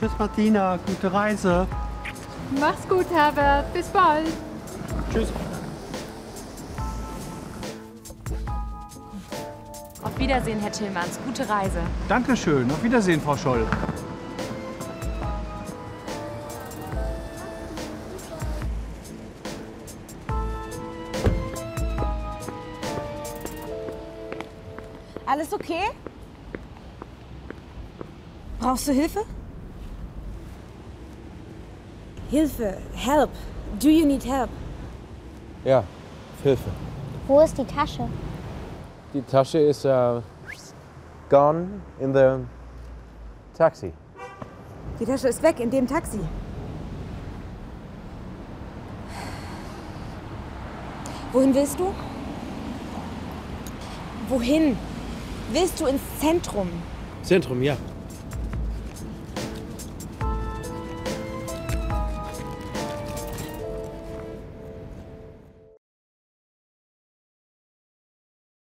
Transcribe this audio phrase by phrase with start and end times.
[0.00, 0.78] Tschüss, Martina.
[0.86, 1.66] Gute Reise.
[2.58, 3.70] Mach's gut, Herbert.
[3.74, 4.28] Bis bald.
[5.12, 5.28] Tschüss.
[10.02, 11.18] Auf Wiedersehen, Herr Tillmanns.
[11.26, 11.82] Gute Reise.
[12.08, 12.70] Dankeschön.
[12.70, 13.66] Auf Wiedersehen, Frau Scholl.
[25.26, 25.90] Alles okay?
[28.58, 29.26] Brauchst du Hilfe?
[32.30, 33.30] Hilfe, help.
[33.78, 34.50] Do you need help?
[35.64, 35.82] Ja,
[36.42, 36.70] Hilfe.
[37.26, 38.08] Wo ist die Tasche?
[39.12, 40.22] Die Tasche ist uh,
[41.28, 42.46] gone in the
[43.56, 43.92] taxi.
[45.00, 46.20] Die Tasche ist weg in dem Taxi.
[51.32, 51.92] Wohin willst du?
[54.28, 54.76] Wohin?
[55.52, 56.68] Willst du ins Zentrum?
[57.22, 57.76] Zentrum, ja.